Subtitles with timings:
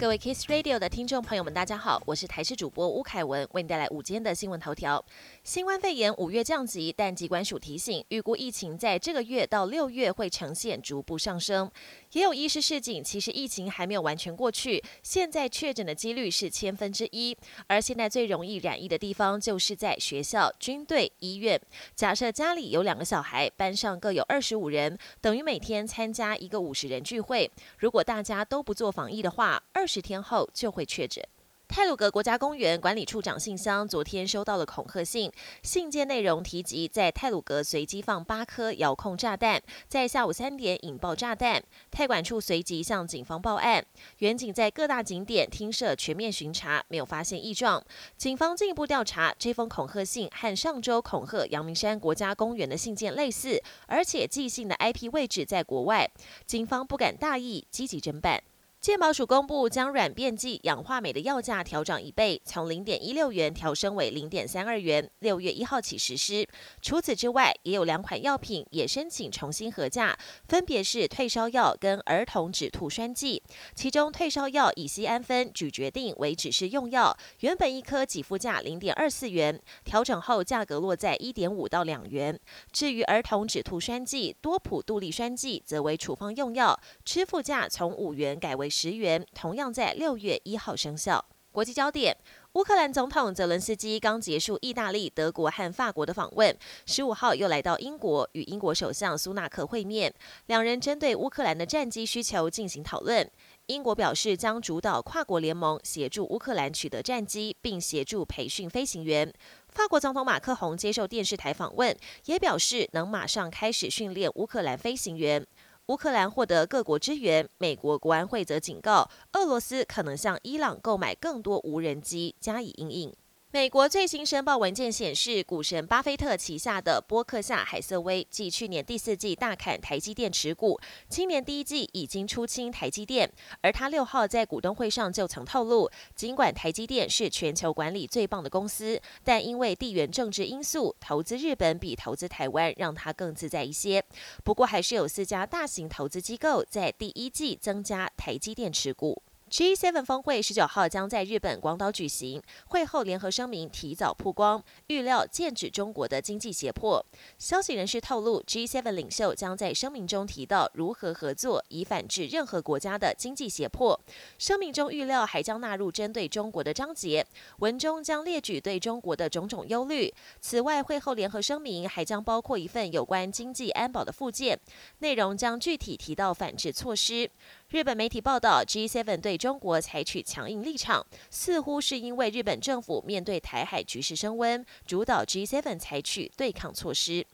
[0.00, 5.04] 各位 Kiss Radio 的听众朋友们，大家好，我是台视主播吴凯文，为你带来午间的新闻头条。
[5.44, 11.70] 新冠肺炎五月降级，但机关署提醒，预估疫情在这个月到六月会呈现逐步上升。
[12.12, 17.36] 也有医师示警，其实疫情还没有完全过去，现在确诊的几率是千分之一，
[17.66, 21.60] 而现在最容易染疫的地方就是在学校、军队、医院。
[21.94, 27.50] 假设家里有两个小孩，班上各有二十五人，等于每天参加一个五十人聚会。
[27.76, 31.20] 如果大家都不做防疫的话，二十天后就会确诊。
[31.66, 35.30] 泰鲁格国家公园管理处长信箱昨天收到了恐吓信，
[35.62, 41.62] 信件内容提及在泰鲁格随机放八颗遥控炸弹，在下午三点引爆炸弹。
[41.90, 43.84] 泰管处随即向警方报案，
[44.18, 47.82] 远警在各大景点厅舍全面巡查，没有发现异状。
[48.16, 56.10] 警方进一步调查，这封恐吓信和上周恐吓阳明山国家公园的信件类似，而且寄信的 IP 位置在国外。
[56.46, 58.42] 警方不敢大意，积极侦办。
[58.80, 66.48] 健保署公布，将软便剂氧化镁的药价调涨一倍，从零点一六元调升为零点三二元，六月一号起实施。
[66.80, 73.42] 除此之外，也有两款药品也申请重新核价，分别是退烧药跟儿童止吐栓剂。
[73.74, 82.40] 其中，退烧药乙酰氨酚咀决定为指示用药，原本一颗给付价零点二四元，调整后价格落在一点五到两元。
[82.72, 88.69] 至于儿童止吐栓剂多普杜利栓剂，则为处方用药，支付价从五元改为。
[88.70, 91.26] 十元，同样在六月一号生效。
[91.52, 92.16] 国际焦点：
[92.52, 100.14] 乌克兰总统泽伦斯基刚结束意大利、德国和法国的访问，十五号又来到英国，与英国首相苏纳克会面。
[100.46, 103.28] 两人针对乌克兰的战机需求进行讨论。
[103.66, 109.32] 英国表示将主导跨国联盟协助乌克兰取得战机，并协助培训飞行员。
[109.68, 111.96] 法国总统马克宏接受电视台访问，
[112.26, 115.44] 也表示能马上开始训练乌克兰飞行员。
[115.90, 123.12] 乌克兰获得各国支援，美国国安会则警告，俄罗斯可能向伊朗购买更多无人机加以应应。
[123.52, 130.78] 美国最新申报文件显示，股神巴菲特旗下的波克夏海瑟威继去年第四季大砍台积电持股，
[131.08, 133.28] 今年第一季已经出清台积电。
[133.60, 144.00] 而他六号在股东会上就曾透露，尽管台积电是全球管理最棒的公司，但因为地缘政治因素，投资日本比投资台湾让他更自在一些。
[144.44, 149.20] 不过，还是有四家大型投资机构在第一季增加台积电持股。
[149.50, 157.04] G7 峰会十九号将在日本广岛举行，会后联合声明提早曝光，预料剑指中国的经济胁迫。
[157.36, 164.00] 消息人士透露，G7 领袖将在声明中提到如何合作，以反制任何国家的经济胁迫。
[164.38, 167.26] 声明中预料还将纳入针对中国的章节，
[167.58, 170.14] 文中将列举对中国的种种忧虑。
[170.40, 174.56] 此外，会后联合声明还将包括一份有关经济安保的附件，
[175.00, 177.28] 内容将具体提到反制措施。
[177.70, 187.24] 日本媒体报道，G7 对中国采取强硬立场，似乎是因为日本政府面对台海局势升温，主导 G7 采取对抗措施。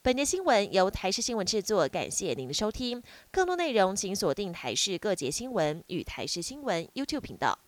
[0.00, 3.02] 本节新闻由台视新闻制作，感谢您的收听。
[3.30, 7.58] 更多内容请锁定台视各节新闻与台视新闻 YouTube 频道。